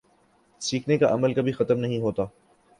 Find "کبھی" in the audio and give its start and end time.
1.33-1.51